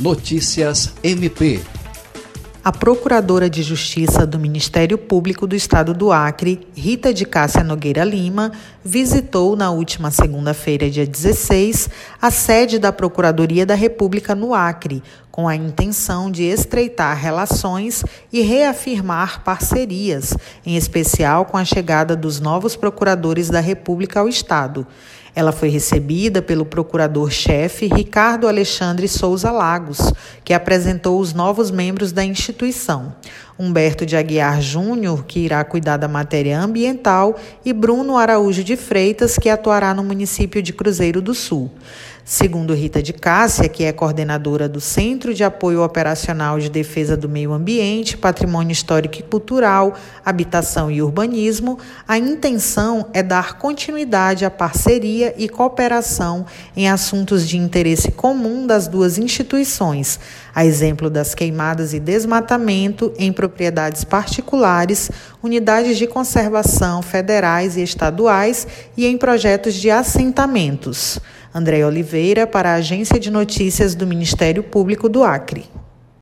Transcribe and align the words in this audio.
Notícias 0.00 0.92
MP 1.04 1.62
a 2.64 2.72
Procuradora 2.72 3.50
de 3.50 3.62
Justiça 3.62 4.26
do 4.26 4.38
Ministério 4.38 4.96
Público 4.96 5.46
do 5.46 5.54
Estado 5.54 5.92
do 5.92 6.10
Acre, 6.10 6.66
Rita 6.74 7.12
de 7.12 7.26
Cássia 7.26 7.62
Nogueira 7.62 8.02
Lima, 8.04 8.52
visitou 8.82 9.54
na 9.54 9.70
última 9.70 10.10
segunda-feira, 10.10 10.88
dia 10.88 11.06
16, 11.06 11.90
a 12.22 12.30
sede 12.30 12.78
da 12.78 12.90
Procuradoria 12.90 13.66
da 13.66 13.74
República 13.74 14.34
no 14.34 14.54
Acre, 14.54 15.02
com 15.30 15.46
a 15.46 15.54
intenção 15.54 16.30
de 16.30 16.44
estreitar 16.44 17.14
relações 17.18 18.02
e 18.32 18.40
reafirmar 18.40 19.44
parcerias, 19.44 20.34
em 20.64 20.74
especial 20.74 21.44
com 21.44 21.58
a 21.58 21.66
chegada 21.66 22.16
dos 22.16 22.40
novos 22.40 22.76
procuradores 22.76 23.50
da 23.50 23.60
República 23.60 24.20
ao 24.20 24.28
Estado. 24.28 24.86
Ela 25.34 25.50
foi 25.50 25.68
recebida 25.68 26.40
pelo 26.40 26.64
procurador-chefe 26.64 27.86
Ricardo 27.86 28.46
Alexandre 28.46 29.08
Souza 29.08 29.50
Lagos, 29.50 30.12
que 30.44 30.54
apresentou 30.54 31.18
os 31.18 31.32
novos 31.32 31.70
membros 31.70 32.12
da 32.12 32.24
instituição. 32.24 33.14
Humberto 33.58 34.04
de 34.04 34.16
Aguiar 34.16 34.60
Júnior, 34.60 35.24
que 35.24 35.40
irá 35.40 35.62
cuidar 35.64 35.96
da 35.96 36.08
matéria 36.08 36.60
ambiental, 36.60 37.36
e 37.64 37.72
Bruno 37.72 38.16
Araújo 38.16 38.64
de 38.64 38.76
Freitas, 38.76 39.38
que 39.38 39.48
atuará 39.48 39.94
no 39.94 40.02
município 40.02 40.62
de 40.62 40.72
Cruzeiro 40.72 41.22
do 41.22 41.34
Sul. 41.34 41.70
Segundo 42.26 42.72
Rita 42.72 43.02
de 43.02 43.12
Cássia, 43.12 43.68
que 43.68 43.84
é 43.84 43.92
coordenadora 43.92 44.66
do 44.66 44.80
Centro 44.80 45.34
de 45.34 45.44
Apoio 45.44 45.82
Operacional 45.82 46.58
de 46.58 46.70
Defesa 46.70 47.18
do 47.18 47.28
Meio 47.28 47.52
Ambiente, 47.52 48.16
Patrimônio 48.16 48.72
Histórico 48.72 49.18
e 49.18 49.22
Cultural, 49.22 49.92
Habitação 50.24 50.90
e 50.90 51.02
Urbanismo, 51.02 51.78
a 52.08 52.16
intenção 52.16 53.08
é 53.12 53.22
dar 53.22 53.58
continuidade 53.58 54.46
à 54.46 54.50
parceria 54.50 55.34
e 55.36 55.50
cooperação 55.50 56.46
em 56.74 56.88
assuntos 56.88 57.46
de 57.46 57.58
interesse 57.58 58.10
comum 58.10 58.66
das 58.66 58.88
duas 58.88 59.18
instituições, 59.18 60.18
a 60.54 60.64
exemplo 60.64 61.10
das 61.10 61.34
queimadas 61.34 61.92
e 61.92 62.00
desmatamento 62.00 63.12
em 63.18 63.34
propriedades 63.44 64.04
particulares, 64.04 65.10
unidades 65.42 65.98
de 65.98 66.06
conservação 66.06 67.02
federais 67.02 67.76
e 67.76 67.82
estaduais 67.82 68.66
e 68.96 69.04
em 69.04 69.18
projetos 69.18 69.74
de 69.74 69.90
assentamentos. 69.90 71.20
André 71.54 71.84
Oliveira, 71.84 72.46
para 72.46 72.70
a 72.70 72.76
Agência 72.76 73.20
de 73.20 73.30
Notícias 73.30 73.94
do 73.94 74.06
Ministério 74.06 74.62
Público 74.62 75.10
do 75.10 75.22
Acre. 75.22 75.66